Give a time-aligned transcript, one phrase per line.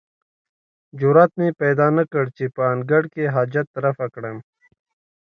[0.99, 4.37] جرئت مې پیدا نه کړ چې په انګړ کې حاجت رفع کړم.